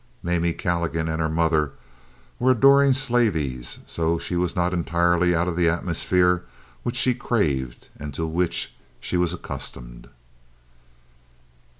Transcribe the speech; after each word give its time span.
Mamie 0.23 0.53
Calligan 0.53 1.07
and 1.07 1.21
her 1.21 1.29
mother 1.29 1.73
were 2.39 2.49
adoring 2.53 2.91
slaveys, 2.91 3.77
so 3.85 4.17
she 4.17 4.35
was 4.35 4.55
not 4.55 4.73
entirely 4.73 5.35
out 5.35 5.47
of 5.47 5.55
the 5.55 5.69
atmosphere 5.69 6.43
which 6.81 6.95
she 6.95 7.13
craved 7.13 7.87
and 7.97 8.11
to 8.15 8.25
which 8.25 8.73
she 8.99 9.15
was 9.15 9.31
accustomed. 9.31 10.09